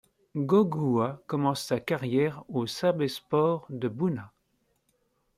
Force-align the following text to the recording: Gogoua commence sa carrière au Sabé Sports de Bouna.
Gogoua 0.43 1.21
commence 1.27 1.63
sa 1.67 1.79
carrière 1.79 2.43
au 2.47 2.65
Sabé 2.65 3.07
Sports 3.07 3.67
de 3.69 3.87
Bouna. 3.87 4.33